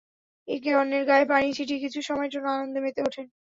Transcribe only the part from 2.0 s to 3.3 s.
সময়ের জন্য আনন্দে মেতে ওঠেন।